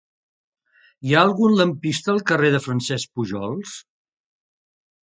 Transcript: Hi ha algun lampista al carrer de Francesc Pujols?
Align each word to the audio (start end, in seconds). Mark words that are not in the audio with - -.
Hi 1.09 1.13
ha 1.13 1.19
algun 1.25 1.53
lampista 1.59 2.13
al 2.15 2.25
carrer 2.33 2.53
de 2.57 2.63
Francesc 2.65 3.13
Pujols? 3.21 3.79